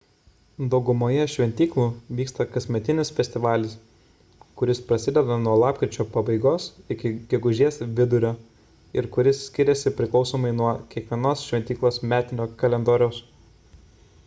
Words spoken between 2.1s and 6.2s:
vyksta kasmetinis festivalis kuris prasideda nuo lapkričio